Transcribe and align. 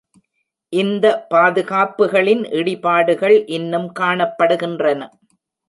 இந்த 0.73 1.05
பாதுகாப்புகளின் 1.31 2.43
இடிபாடுகள் 2.51 3.37
இன்னும் 3.49 3.89
காணப்படுகின்றன. 3.99 5.01